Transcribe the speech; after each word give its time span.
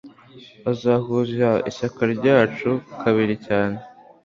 uzahuza 0.71 1.49
ishyaka 1.69 2.01
ryacu 2.15 2.69
kabiri 3.01 3.35
cyane 3.45 3.77